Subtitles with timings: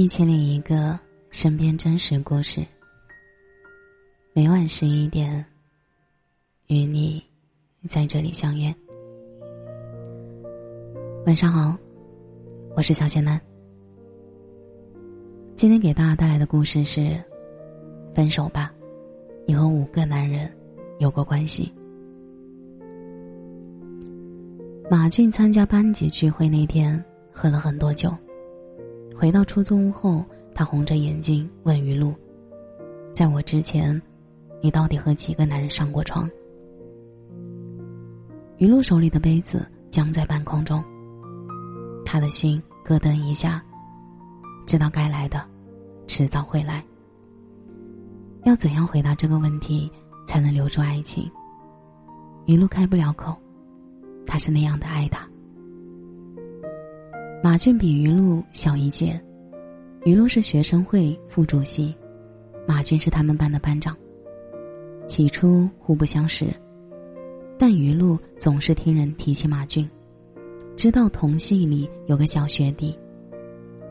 [0.00, 0.98] 一千零一个
[1.30, 2.64] 身边真实故事，
[4.32, 5.44] 每晚十一点，
[6.68, 7.22] 与你
[7.86, 8.74] 在这里相约。
[11.26, 11.76] 晚上好，
[12.74, 13.38] 我是小仙男。
[15.54, 17.22] 今天给大家带来的故事是：
[18.14, 18.72] 分手吧，
[19.46, 20.50] 你和五个男人
[20.98, 21.70] 有过关系。
[24.90, 28.10] 马俊参加班级聚会那天，喝了很多酒。
[29.20, 30.24] 回到出租屋后，
[30.54, 32.14] 他红着眼睛问于露
[33.12, 34.00] ：“在我之前，
[34.62, 36.26] 你到底和几个男人上过床？”
[38.56, 40.82] 于露手里的杯子僵在半空中，
[42.02, 43.62] 他的心咯噔一下，
[44.64, 45.44] 知道该来的，
[46.06, 46.82] 迟早会来。
[48.44, 49.92] 要怎样回答这个问题
[50.26, 51.30] 才能留住爱情？
[52.46, 53.36] 于露开不了口，
[54.24, 55.29] 他是那样的爱他。
[57.42, 59.18] 马俊比于露小一届，
[60.04, 61.94] 于露是学生会副主席，
[62.66, 63.96] 马俊是他们班的班长。
[65.08, 66.54] 起初互不相识，
[67.58, 69.88] 但于露总是听人提起马俊，
[70.76, 72.96] 知道同系里有个小学弟，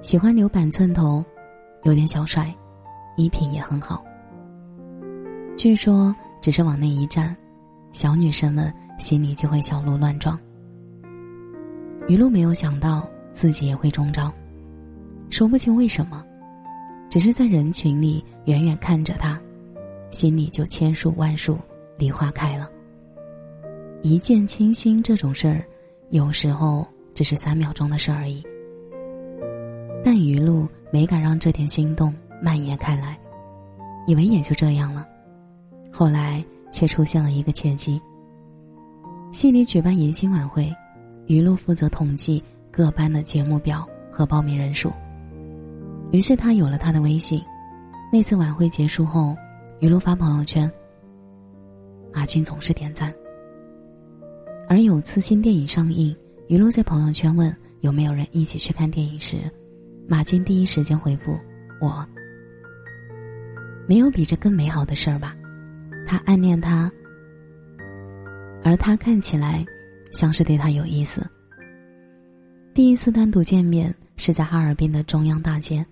[0.03, 1.25] 喜欢留板寸头，
[1.85, 2.55] 有点小帅，
[3.17, 4.05] 衣品也很好。
[5.57, 7.35] 据说只是往那一站，
[7.93, 10.39] 小女生们心里就会小鹿乱撞。
[12.07, 13.09] 于露没有想到。
[13.31, 14.31] 自己也会中招，
[15.29, 16.25] 说不清为什么，
[17.09, 19.39] 只是在人群里远远看着他，
[20.11, 21.57] 心里就千树万树
[21.97, 22.69] 梨花开了。
[24.01, 25.65] 一见倾心这种事儿，
[26.09, 28.43] 有时候只是三秒钟的事而已。
[30.03, 33.19] 但余露没敢让这点心动蔓延开来，
[34.07, 35.07] 以为也就这样了，
[35.91, 38.01] 后来却出现了一个契机。
[39.31, 40.73] 系里举办迎新晚会，
[41.27, 42.43] 余露负责统计。
[42.79, 44.89] 各班的节目表和报名人数，
[46.13, 47.43] 于是他有了他的微信。
[48.09, 49.35] 那次晚会结束后，
[49.81, 50.71] 于露发朋友圈，
[52.13, 53.13] 马军总是点赞。
[54.69, 56.15] 而有次新电影上映，
[56.47, 59.51] 于露在朋友圈问有没有人一起去看电影时，
[60.07, 61.37] 马军第一时间回复
[61.81, 62.07] 我。
[63.89, 65.35] 没有比这更美好的事儿吧？
[66.07, 66.89] 他暗恋他，
[68.63, 69.65] 而他看起来
[70.13, 71.29] 像是对他有意思。
[72.73, 75.85] 第一次单独见面是在哈尔滨的中央大街，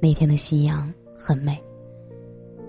[0.00, 1.62] 那天的夕阳很美。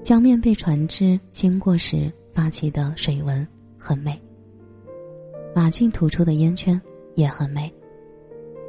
[0.03, 3.47] 江面被船只经过时发起的水纹
[3.77, 4.21] 很美。
[5.55, 6.79] 马俊吐出的烟圈
[7.15, 7.73] 也很美。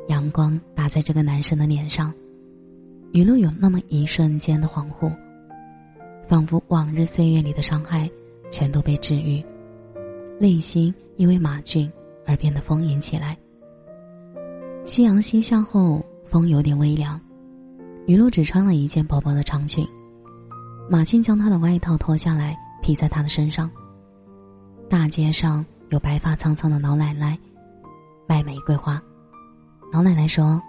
[0.08, 2.12] 阳光打在这个男生的脸上，
[3.12, 5.12] 雨露有那么一瞬间的恍惚，
[6.28, 8.08] 仿佛往日岁月里的伤害
[8.50, 9.44] 全都被治愈，
[10.38, 11.90] 内心因为马俊
[12.24, 13.36] 而变得丰盈起来。
[14.84, 17.18] 夕阳西下后，风有点微凉。
[18.06, 19.86] 雨露只穿了一件薄薄的长裙，
[20.90, 23.70] 马俊将他的外套脱下来披在他的身上。
[24.86, 27.38] 大街上有白发苍苍的老奶奶
[28.28, 29.02] 卖玫瑰花。
[29.90, 30.60] 老奶奶说：“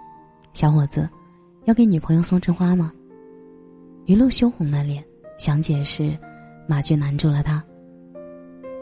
[0.54, 1.06] 小伙子，
[1.66, 2.90] 要给女朋友送枝花吗？”
[4.06, 5.04] 雨露羞红了脸，
[5.38, 6.18] 想解释，
[6.66, 7.62] 马俊拦住了他。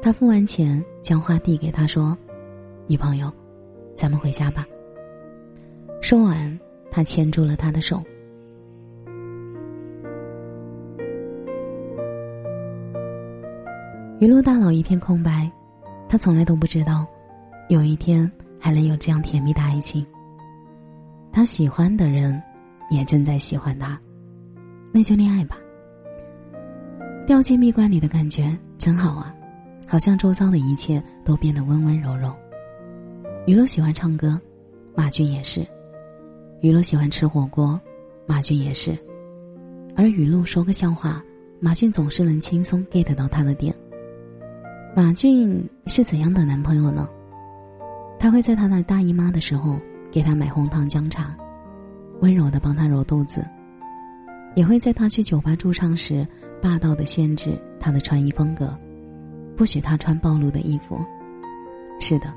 [0.01, 2.16] 他付完钱，将花递给他说
[2.87, 3.33] ：“女朋友，
[3.97, 4.65] 咱们回家吧。”
[6.04, 6.60] 说完，
[6.91, 8.03] 他牵住了他的手。
[14.20, 15.50] 余露大脑一片空白，
[16.06, 17.06] 他从来都不知道，
[17.70, 20.06] 有一天还能有这样甜蜜的爱情。
[21.32, 22.41] 他喜欢的人，
[22.91, 23.98] 也正在喜欢他，
[24.92, 25.56] 那就恋爱吧。
[27.26, 29.34] 掉进蜜罐里的感觉真好啊，
[29.88, 32.31] 好像周遭的一切都变得温温柔柔。
[33.47, 34.38] 余露喜欢唱歌，
[34.94, 35.66] 马俊也是。
[36.65, 37.79] 雨露喜欢吃火锅，
[38.25, 38.97] 马俊也是。
[39.95, 41.23] 而雨露说个笑话，
[41.61, 43.77] 马俊总是能轻松 get 到他的点。
[44.97, 47.07] 马俊是怎样的男朋友呢？
[48.19, 49.78] 他会在他的大姨妈的时候
[50.11, 51.37] 给他买红糖姜茶，
[52.22, 53.43] 温柔的帮他揉肚子；
[54.55, 56.27] 也会在他去酒吧驻唱时
[56.63, 58.75] 霸道的限制他的穿衣风格，
[59.55, 60.99] 不许他穿暴露的衣服。
[62.01, 62.33] 是的，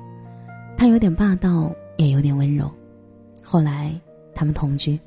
[0.76, 2.70] 他有点霸道，也有点温柔。
[3.42, 3.98] 后来。
[4.38, 5.00] 他们同居。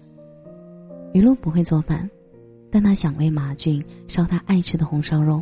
[1.12, 2.08] 雨露不会做饭，
[2.68, 5.40] 但他想为马俊烧他爱吃的红烧肉，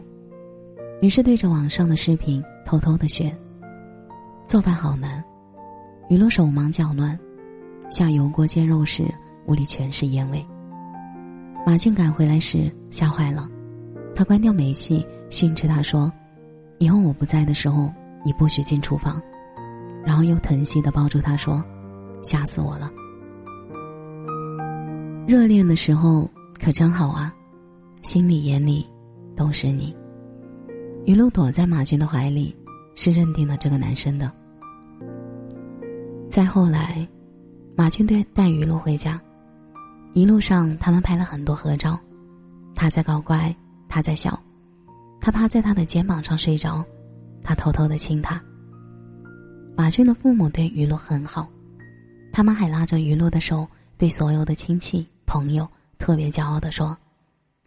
[1.01, 3.35] 于是对着网上的视频偷偷的学。
[4.47, 5.25] 做饭好难，
[6.11, 7.19] 雨露手忙脚乱，
[7.91, 9.05] 下油锅煎肉时
[9.47, 10.45] 屋里全是烟味。
[11.67, 13.49] 马俊赶回来时吓坏了，
[14.15, 16.13] 他关掉煤气，训斥他说
[16.79, 17.91] ：“以后我不在的时候，
[18.23, 19.21] 你不许进厨房。”
[20.05, 21.63] 然后又疼惜的抱住他说
[22.23, 22.91] ：“吓死我了。”
[25.29, 26.27] 热恋的时候
[26.59, 27.31] 可真好啊，
[28.01, 28.87] 心里眼里
[29.37, 29.95] 都是你。
[31.05, 32.57] 于露躲在马军的怀里，
[32.95, 34.33] 是认定了这个男生的。
[36.31, 37.07] 再后来，
[37.77, 39.21] 马军带带雨露回家，
[40.15, 42.01] 一路上他们拍了很多合照，
[42.75, 43.55] 他在搞怪，
[43.87, 44.43] 他在笑，
[45.21, 46.83] 他趴在他的肩膀上睡着，
[47.43, 48.43] 他偷偷的亲他。
[49.77, 51.47] 马军的父母对雨露很好，
[52.33, 56.97] 他们还拉着雨露的手，对所有的亲戚朋友特别骄傲的说：“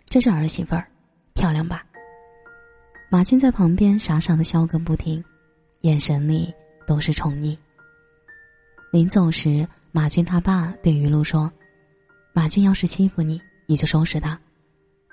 [0.10, 0.88] 这是儿媳妇儿，
[1.36, 1.86] 漂亮吧？”
[3.12, 5.24] 马军在旁边傻傻的笑个不停，
[5.82, 6.52] 眼神里
[6.88, 7.56] 都是宠溺。
[8.92, 11.52] 临走时，马军他爸对于露说
[12.34, 14.38] ：“马军要是欺负你，你就收拾他，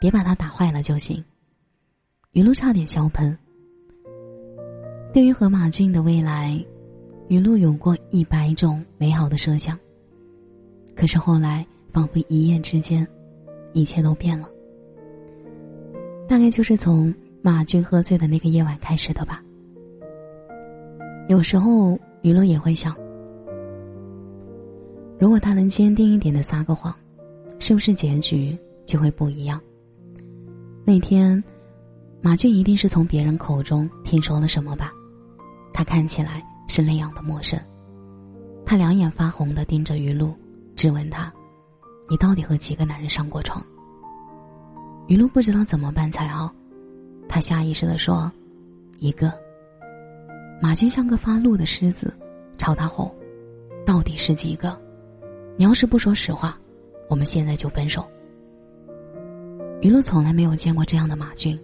[0.01, 1.23] 别把他打坏了就行。”
[2.33, 3.37] 于露差点笑喷。
[5.13, 6.59] 对于和马俊的未来，
[7.29, 9.79] 于露有过一百种美好的设想。
[10.97, 11.67] 可是后来，
[11.99, 13.05] 仿佛一夜之间，
[13.73, 14.49] 一切都变了。
[16.29, 17.13] 大概就是从。
[17.41, 19.41] 马俊喝醉的那个夜晚开始的吧。
[21.29, 22.95] 有时候，于露也会想，
[25.19, 26.93] 如果他能坚定一点的撒个谎，
[27.61, 29.59] 是不是结局就会不一样？
[30.85, 31.43] 那天，
[32.21, 34.93] 马俊一定是从别人口中听说了什么吧？
[35.73, 37.59] 他看起来是那样的陌生。
[38.67, 40.35] 他两眼发红的盯着于露，
[40.75, 41.33] 质问他
[42.09, 43.65] ：“你到底和几个男人上过床？”
[45.07, 46.53] 于露不知道怎么办才好。
[47.29, 48.31] 他下意识的说
[48.99, 49.33] ：“一个。”
[50.61, 52.13] 马军像个发怒的狮子，
[52.57, 53.15] 朝他吼
[53.87, 54.77] ：“到底是几个？
[55.57, 56.59] 你要是不说实话，
[57.09, 58.05] 我们现在就分手。”
[59.81, 61.59] 于露从来没有见过这样的马军，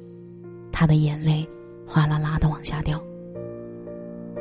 [0.70, 1.49] 他的眼泪
[1.87, 3.02] 哗啦啦的往下掉。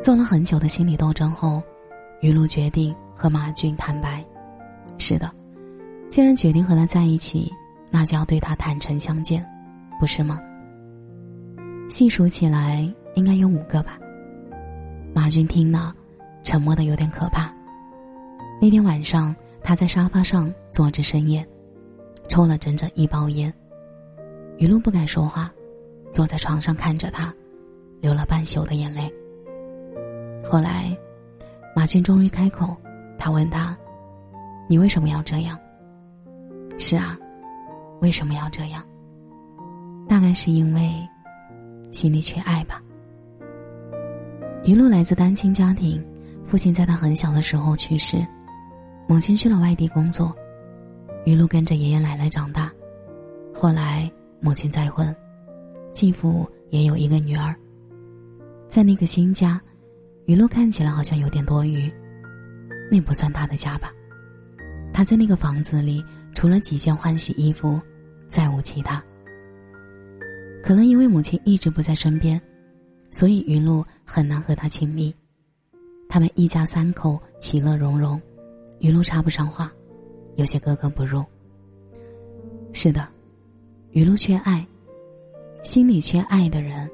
[0.02, 1.64] 做了很久的心理斗争后，
[2.22, 4.24] 于露决定和马军坦白
[5.00, 5.32] ：“是的，
[6.14, 7.52] 既然决定和他在一起，
[7.90, 9.44] 那就要对他坦诚相见，
[10.00, 10.40] 不是吗？”
[11.90, 13.98] 细数起来，应该有五个吧。
[15.12, 15.92] 马军听了，
[16.44, 17.52] 沉默的有点可怕。
[18.62, 21.44] 那天晚上，他在沙发上坐至深夜，
[22.30, 23.52] 抽了整整一包烟。
[24.60, 25.52] 雨露不敢说话，
[26.12, 27.34] 坐在床上看着他，
[28.02, 29.12] 流了半宿的眼泪。
[30.46, 30.96] 后来，
[31.76, 32.78] 马军终于开口，
[33.18, 33.76] 他问他
[34.70, 35.58] ：“你为什么要这样
[36.78, 37.18] ？”“是啊，
[38.02, 38.84] 为什么要这样？”
[40.10, 40.92] 大概是因为。
[41.94, 42.82] 心里缺爱吧。
[44.66, 46.04] 雨露来自单亲家庭，
[46.44, 48.26] 父亲在他很小的时候去世，
[49.08, 50.36] 母亲去了外地工作，
[51.24, 52.72] 雨露跟着爷爷奶奶长大。
[53.54, 55.16] 后来母亲再婚，
[55.92, 57.56] 继父也有一个女儿。
[58.68, 59.62] 在那个新家，
[60.26, 61.94] 雨露看起来好像有点多余，
[62.90, 63.92] 那不算他的家吧？
[64.92, 67.80] 他在那个房子里，除了几件换洗衣服，
[68.28, 69.04] 再无其他。
[70.62, 72.42] 可能因为母亲一直不在身边，
[73.12, 75.14] 所以云露很难和他亲密。
[76.08, 78.22] 他们一家三口其乐融融，
[78.80, 79.72] 云露插不上话，
[80.36, 81.24] 有些格格不入。
[82.72, 83.08] 是的，
[83.92, 84.66] 雨露缺爱，
[85.64, 86.90] 心里缺爱的人，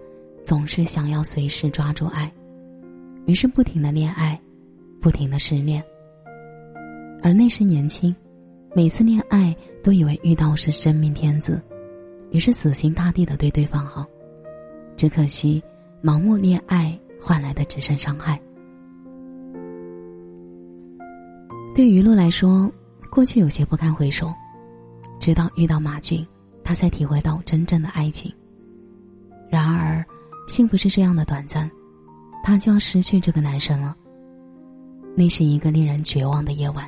[0.45, 2.31] 总是想要随时抓住爱，
[3.25, 4.39] 于是不停的恋爱，
[4.99, 5.83] 不停的失恋。
[7.21, 8.15] 而那时年轻，
[8.75, 11.61] 每次恋爱都以为遇到是真命天子。
[12.31, 14.05] 于是死心塌地的对对方好，
[14.95, 15.61] 只可惜
[16.03, 18.39] 盲目恋爱换来的只剩伤害。
[21.73, 22.71] 对于露来说，
[23.09, 24.31] 过去有些不堪回首，
[25.19, 26.25] 直到遇到马俊，
[26.63, 28.31] 他才体会到真正的爱情。
[29.49, 30.05] 然而，
[30.47, 31.69] 幸福是这样的短暂，
[32.43, 33.95] 他就要失去这个男生了。
[35.15, 36.87] 那是一个令人绝望的夜晚。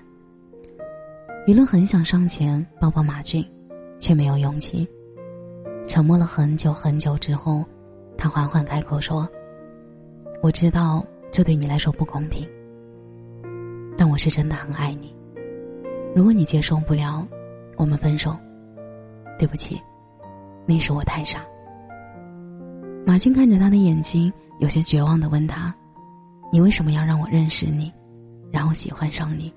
[1.47, 3.43] 于露很想上前抱抱马俊，
[3.99, 4.87] 却没有勇气。
[5.87, 7.65] 沉默了很久很久之后，
[8.15, 9.27] 他缓缓开口说
[10.43, 12.47] ：“我知道这对你来说不公平，
[13.97, 15.13] 但我是真的很爱你。
[16.15, 17.27] 如果你接受不了，
[17.75, 18.37] 我们分手。
[19.39, 19.81] 对不起，
[20.67, 21.43] 那时我太傻。”
[23.03, 25.73] 马军看着他的眼睛，有些绝望的问他
[26.53, 27.91] ：“你为什么要让我认识你，
[28.51, 29.51] 然后喜欢上你？”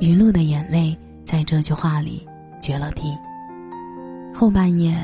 [0.00, 2.26] 余露的眼泪在这句话里
[2.60, 3.16] 决了堤。
[4.34, 4.96] 后半夜，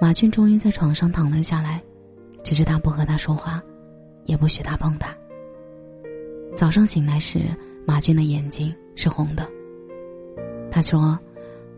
[0.00, 1.82] 马俊终于在床上躺了下来，
[2.42, 3.62] 只是他不和他说话，
[4.24, 5.14] 也不许他碰他。
[6.54, 7.40] 早上醒来时，
[7.86, 9.48] 马俊的眼睛是红的。
[10.70, 11.18] 他说：“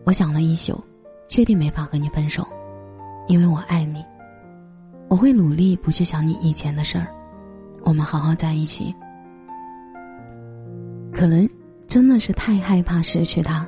[0.03, 0.79] 我想了一宿，
[1.27, 2.45] 确定没法和你分手，
[3.27, 4.03] 因为我爱你。
[5.07, 7.07] 我会努力不去想你以前的事儿，
[7.83, 8.93] 我们好好在一起。
[11.13, 11.47] 可能
[11.91, 13.67] 真的是太害怕失去他，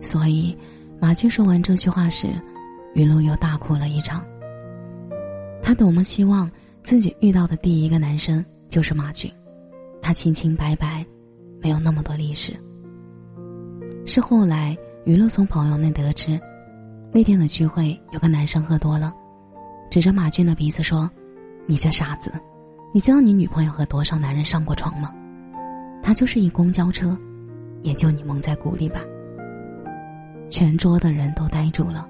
[0.00, 0.56] 所以
[0.98, 2.28] 马俊说完这句话时，
[2.94, 4.24] 雨露又大哭了一场。
[5.62, 6.50] 他多么希望
[6.82, 9.30] 自己遇到的第一个男生就是马俊，
[10.00, 11.04] 他清清白白，
[11.60, 12.58] 没有那么多历史。
[14.06, 14.74] 是后来
[15.04, 16.40] 雨露从朋友那得知，
[17.12, 19.12] 那天的聚会有个男生喝多了，
[19.90, 21.10] 指着马俊的鼻子说
[21.68, 22.32] ：“你这傻子，
[22.94, 25.12] 你知道你女朋友和多少男人上过床吗？
[26.06, 27.18] 他就是一公交车，
[27.82, 29.00] 也就你蒙在鼓里吧。”
[30.48, 32.08] 全桌的人都呆住了。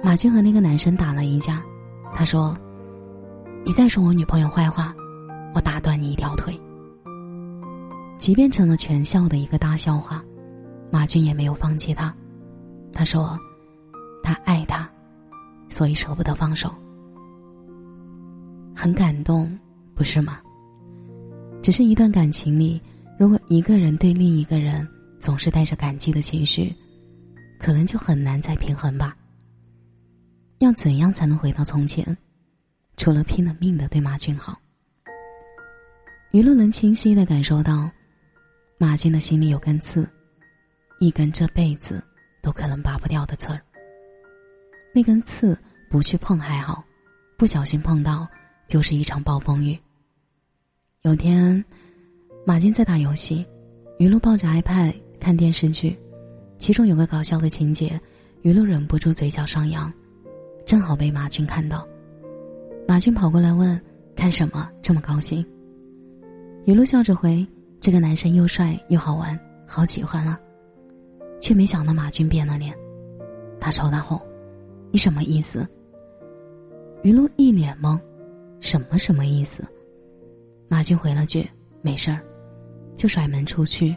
[0.00, 1.60] 马军和那个男生打了一架，
[2.14, 2.56] 他说
[3.66, 4.94] ：“你再说我女朋友坏话，
[5.56, 6.56] 我打断你一条腿。”
[8.16, 10.22] 即便成了全校的一个大笑话。
[10.88, 12.14] 马军也没有放弃他，
[12.92, 13.36] 他说
[14.22, 14.88] ：“他爱他，
[15.68, 16.72] 所以舍不得放手。”
[18.72, 19.58] 很感动，
[19.96, 20.38] 不是吗？
[21.68, 22.80] 只是一段感情里，
[23.18, 24.88] 如果一个人对另一个人
[25.20, 26.74] 总是带着感激的情绪，
[27.58, 29.14] 可能就很难再平衡吧。
[30.60, 32.16] 要怎样才能回到从前？
[32.96, 34.58] 除了拼了命的对马俊好。
[36.32, 37.90] 舆论能清晰的感受到，
[38.78, 40.08] 马俊的心里有根刺。
[41.00, 42.02] 一根这辈子
[42.40, 43.60] 都可能拔不掉的刺儿。
[44.94, 45.54] 那根刺
[45.90, 46.82] 不去碰还好，
[47.36, 48.26] 不小心碰到
[48.66, 49.78] 就是一场暴风雨。
[51.08, 51.64] 有天，
[52.44, 53.42] 马金在打游戏，
[53.98, 55.96] 于露抱着 iPad 看电视剧，
[56.58, 57.98] 其中有个搞笑的情节，
[58.42, 59.90] 于露忍不住嘴角上扬，
[60.66, 61.88] 正好被马军看到。
[62.86, 63.80] 马军跑过来问
[64.14, 65.42] ：“看什么这么高兴？”
[66.66, 67.46] 于露笑着回
[67.80, 70.38] ：“这个男生又帅又好玩，好喜欢啊。”
[71.40, 72.76] 却没想到马军变了脸，
[73.58, 74.20] 他朝他吼
[74.92, 75.66] ：“你什么意思？”
[77.02, 77.98] 于露一脸懵
[78.60, 79.64] ：“什么什么意思？”
[80.68, 81.48] 马军回了句
[81.82, 82.20] ：“没事儿。”
[82.96, 83.94] 就甩门出去。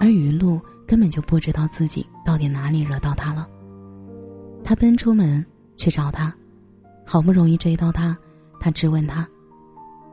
[0.00, 3.48] 而于露根本就不知道自己到底哪里惹到他了。
[4.64, 5.44] 他奔出门
[5.76, 6.32] 去找他，
[7.04, 8.16] 好不容易追到他，
[8.60, 9.28] 他质问他：“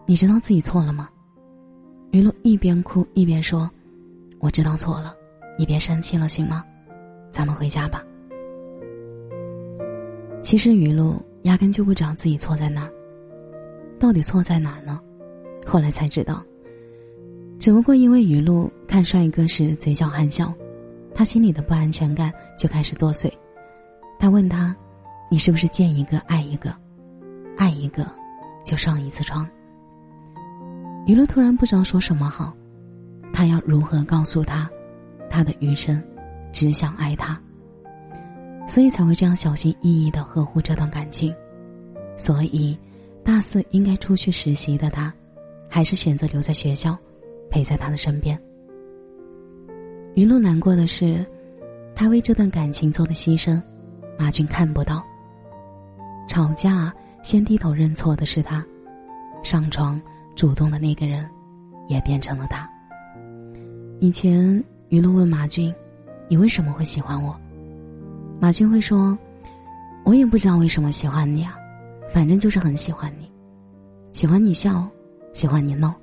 [0.05, 1.09] 你知道自己错了吗？”
[2.11, 3.69] 于露一边哭一边说
[4.39, 5.15] ：“我知道错了。”
[5.57, 6.65] 你别生气了，行吗？
[7.31, 8.03] 咱们回家吧。
[10.41, 12.91] 其实雨露压根就不知道自己错在哪儿，
[13.97, 14.99] 到底错在哪儿呢？
[15.65, 16.43] 后来才知道，
[17.59, 20.53] 只不过因为雨露看帅哥时嘴角含笑，
[21.13, 23.31] 他心里的不安全感就开始作祟。
[24.19, 24.75] 他问他
[25.29, 26.73] ：“你是不是见一个爱一个，
[27.57, 28.09] 爱一个
[28.63, 29.47] 就上一次床？”
[31.07, 32.55] 雨露突然不知道说什么好，
[33.33, 34.69] 他要如何告诉他？
[35.29, 36.01] 他的余生，
[36.53, 37.37] 只想爱他，
[38.67, 41.35] 所以才会这样小心翼翼的呵护这段感情。
[42.15, 42.77] 所以，
[43.23, 45.13] 大四应该出去实习的他，
[45.69, 46.97] 还是选择留在学校，
[47.49, 48.39] 陪在他的身边。
[50.15, 51.25] 余露难过的是，
[51.93, 53.61] 他为这段感情做的牺牲，
[54.17, 55.03] 马俊看不到。
[56.27, 56.93] 吵架
[57.23, 58.65] 先低头认错的是他，
[59.43, 60.01] 上床
[60.35, 61.29] 主动的那个人，
[61.87, 62.69] 也变成了他。
[63.99, 64.63] 以前。
[64.89, 65.73] 于露问马俊
[66.29, 67.35] ：“你为什么会喜欢我？”
[68.39, 69.17] 马俊会说
[70.05, 71.57] ：“我也不知道为什么喜欢你啊，
[72.13, 73.29] 反正就是很喜欢你，
[74.13, 74.87] 喜欢你笑，
[75.35, 75.93] 喜欢你闹，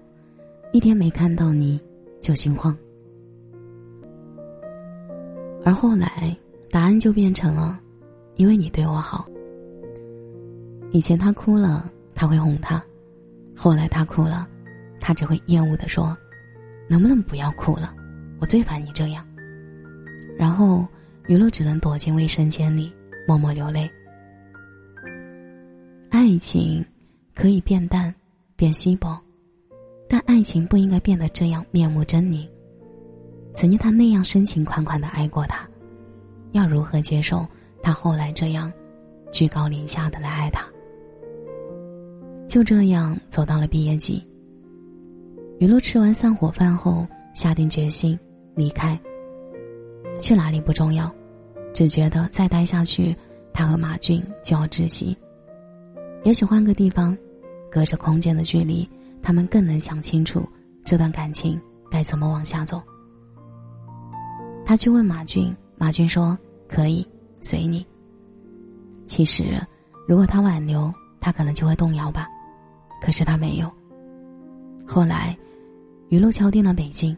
[0.73, 1.81] 一天没看到你
[2.21, 2.77] 就心慌。”
[5.65, 6.37] 而后来，
[6.71, 7.81] 答案就变成了
[8.37, 9.27] ：“因为你对我好。”
[10.93, 12.79] 以前他哭了，他会哄他；
[13.57, 14.47] 后来他哭了，
[15.01, 16.15] 他只会厌恶的说
[16.87, 17.95] ：“能不能不要哭了？”
[18.39, 19.27] 我最烦你这样。
[20.37, 20.87] 然后，
[21.27, 22.93] 雨露只能躲进卫生间里，
[23.27, 23.91] 默默流泪。
[26.11, 26.85] 爱情
[27.35, 28.15] 可以变淡，
[28.63, 29.19] 变稀薄，
[30.09, 32.47] 但爱情不应该变得这样面目狰狞。
[33.55, 35.69] 曾经他那样深情款款的爱过他，
[36.53, 37.45] 要如何接受
[37.83, 38.73] 他后来这样
[39.33, 40.65] 居高临下的来爱他？
[42.49, 44.25] 就这样走到了毕业季。
[45.59, 47.05] 雨露吃完散伙饭后，
[47.35, 48.17] 下定决心。
[48.55, 48.97] 离开，
[50.21, 51.13] 去哪里不重要，
[51.75, 53.13] 只觉得再待下去，
[53.53, 55.19] 他和马俊就要窒息。
[56.23, 57.19] 也许换个地方，
[57.73, 58.87] 隔着空间的距离，
[59.23, 60.47] 他们更能想清楚
[60.85, 61.59] 这段感情
[61.91, 62.83] 该怎么往下走。
[64.67, 66.39] 他去问马俊，马俊说
[66.69, 67.07] 可以，
[67.41, 67.85] 随你。
[69.07, 69.59] 其实，
[70.07, 72.29] 如果他挽留，他可能就会动摇吧，
[73.01, 73.73] 可是他没有。
[74.87, 75.35] 后来，
[76.11, 77.17] 雨露敲定了北京。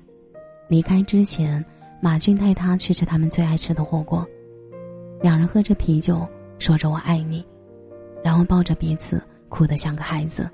[0.69, 1.63] 离开之前，
[2.01, 4.25] 马俊带他去吃他们最爱吃的火锅，
[5.21, 6.27] 两人喝着啤酒，
[6.61, 7.45] 说着“我爱你”，
[8.23, 9.21] 然后抱着彼此
[9.55, 10.51] 哭得像个孩子。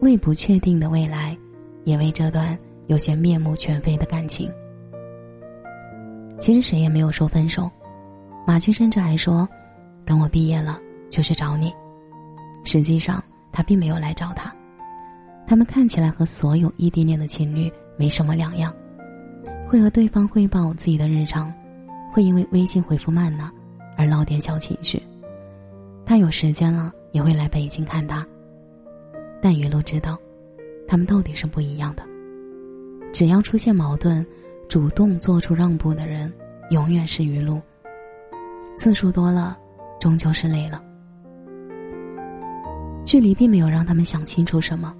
[0.00, 1.36] 为不确定的未来，
[1.84, 4.50] 也为这段有些面目全非的感情。
[6.40, 7.70] 其实谁也没有说分手，
[8.46, 9.46] 马军甚至还说，
[10.06, 11.70] 等我毕业了就去找你。
[12.64, 14.50] 实际上他并没有来找他，
[15.46, 18.74] 他们看起来和所有异地恋的情侣没什么两样，
[19.68, 21.52] 会和对方汇报自己的日常，
[22.10, 23.52] 会因为微信回复慢了
[23.98, 25.02] 而闹点小情绪。
[26.10, 28.26] 他有时间了也会来北京看他，
[29.40, 30.18] 但雨露知道，
[30.88, 32.02] 他们到底是不一样的。
[33.12, 34.26] 只要出现矛盾，
[34.68, 36.32] 主动做出让步的人，
[36.70, 37.62] 永远是雨露。
[38.76, 39.56] 次数多了，
[40.00, 40.82] 终究是累了。
[43.04, 44.92] 距离并没有让他们想清楚什么，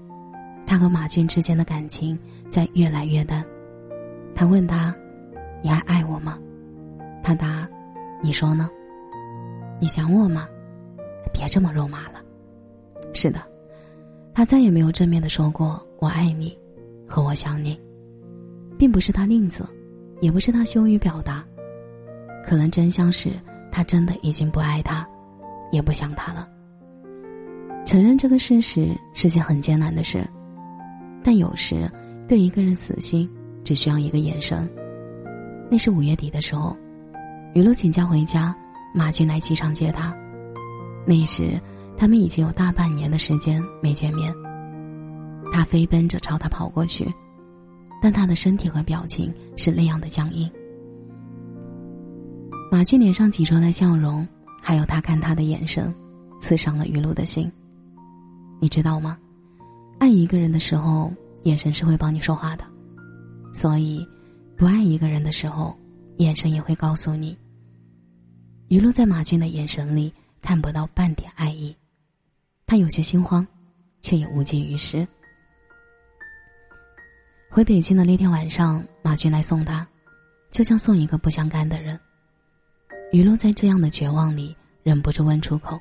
[0.65, 2.17] 他和马俊之间的感情
[2.49, 3.43] 在越来越淡。
[4.33, 4.95] 他问他
[5.61, 6.39] ：“你还爱我吗？”
[7.21, 7.67] 他答
[8.23, 8.69] ：“你说呢？
[9.77, 10.47] 你想我吗？
[11.33, 12.21] 别这么肉麻了。”
[13.13, 13.41] 是的，
[14.33, 16.57] 他再也没有正面的说过“我爱你”
[17.07, 17.79] 和“我想你”。
[18.79, 19.63] 并不是他吝啬，
[20.21, 21.45] 也不是他羞于表达，
[22.43, 23.31] 可能真相是
[23.71, 25.07] 他真的已经不爱他，
[25.71, 26.49] 也不想他了。
[27.85, 30.27] 承认这个事实是件很艰难的事，
[31.23, 31.87] 但有时
[32.27, 33.29] 对一个人死心，
[33.63, 34.67] 只需要一个眼神。
[35.69, 36.75] 那是五月底的时候，
[37.53, 38.55] 雨露请假回家，
[38.95, 40.11] 马军来机场接他。
[41.05, 41.59] 那时
[41.97, 44.33] 他们已经有大半年的时间没见面，
[45.51, 47.07] 他飞奔着朝他跑过去。
[48.03, 50.49] 但他的身体和表情是那样的僵硬。
[52.71, 54.27] 马俊脸上挤出的笑容，
[54.59, 55.93] 还有他看他的眼神，
[56.39, 57.51] 刺伤了余露的心。
[58.59, 59.19] 你知道吗？
[59.99, 62.63] 爱一个人的时候，眼神是会帮你说话的；
[63.53, 64.03] 所以，
[64.57, 65.77] 不爱一个人的时候，
[66.17, 67.37] 眼神也会告诉你。
[68.69, 71.75] 余露在马俊的眼神里看不到半点爱意，
[72.65, 73.45] 他有些心慌，
[74.01, 75.07] 却也无济于事。
[77.49, 79.87] 回北京的那天晚上，马军来送他，
[80.49, 81.99] 就像送一个不相干的人。
[83.11, 85.79] 雨露在这样的绝望里，忍不住问出口：“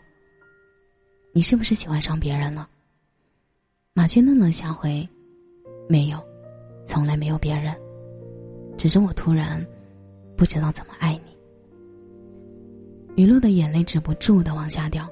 [1.33, 2.69] 你是不是喜欢上别人了？”
[3.95, 5.09] 马军愣了下，回
[5.89, 6.21] ：“没有，
[6.87, 7.75] 从来没有别人，
[8.77, 9.65] 只是我突然
[10.37, 11.20] 不知道怎么爱你。”
[13.17, 15.09] 雨露的眼泪止不住的往下掉。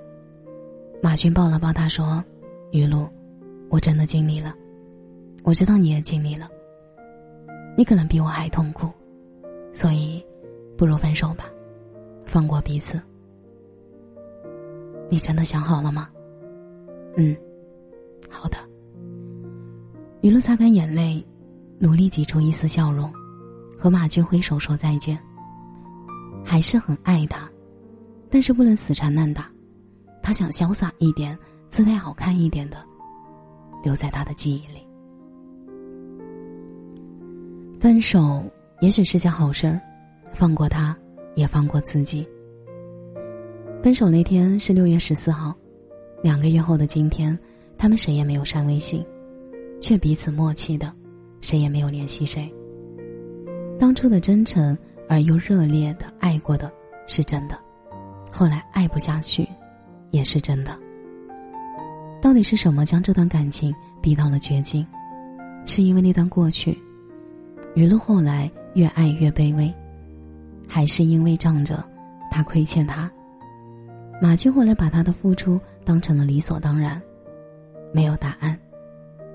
[1.03, 2.23] 马军抱了抱她，说
[2.73, 3.09] ：“雨露，
[3.69, 4.55] 我真的尽力了。”
[5.45, 6.49] 我知道你也尽力了，
[7.77, 8.91] 你可能比我还痛苦，
[9.73, 10.23] 所以，
[10.77, 11.45] 不如分手吧，
[12.27, 13.01] 放过彼此。
[15.09, 16.11] 你真的想好了吗？
[17.17, 17.35] 嗯，
[18.29, 18.59] 好的。
[20.21, 21.25] 雨露擦干眼泪，
[21.79, 23.11] 努力挤出一丝笑容，
[23.79, 25.19] 和马军挥手说再见。
[26.45, 27.49] 还是很爱他，
[28.31, 29.51] 但是不能死缠烂打，
[30.23, 31.38] 他想潇洒一点，
[31.71, 32.85] 姿态好看一点的，
[33.83, 34.87] 留在他的记忆里。
[37.81, 38.45] 分手
[38.81, 39.81] 也许是件好事儿，
[40.33, 40.97] 放过他，
[41.35, 42.29] 也放过自己。
[43.83, 45.55] 分手那天是六月十四号，
[46.23, 47.38] 两个月后的今天，
[47.79, 49.05] 他们谁也没有删微信，
[49.81, 50.93] 却彼此默契的，
[51.41, 52.53] 谁也没有联系谁。
[53.79, 54.77] 当初的真诚
[55.09, 56.71] 而又热烈的爱过的
[57.07, 57.57] 是真的，
[58.33, 59.49] 后来爱不下去，
[60.11, 60.79] 也是真的。
[62.21, 64.87] 到底是什么将这段感情逼到了绝境？
[65.67, 66.77] 是因为那段过去？
[67.75, 69.73] 雨露后来越爱越卑微，
[70.67, 71.85] 还是因为仗着
[72.31, 73.11] 他亏欠他。
[74.21, 77.01] 马军后来把他的付出当成了理所当然，
[77.93, 78.59] 没有答案，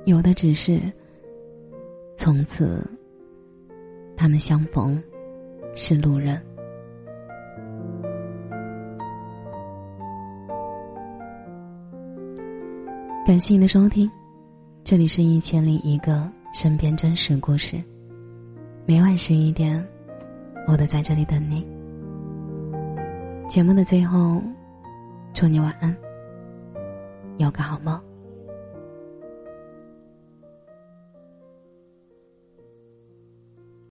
[0.05, 0.81] 有的只是
[2.17, 2.85] 从此
[4.17, 5.01] 他们相逢
[5.73, 6.41] 是路人。
[13.25, 14.11] 感谢你的收听，
[14.83, 17.81] 这里是一千零一个身边真实故事。
[18.85, 19.81] 每晚十一点，
[20.67, 21.65] 我都在这里等你。
[23.47, 24.43] 节目的最后，
[25.33, 25.95] 祝你晚安，
[27.37, 27.97] 有个好梦。